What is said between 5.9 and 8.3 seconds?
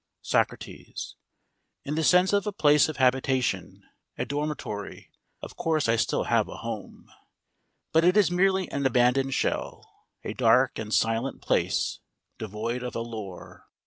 still have a home; but it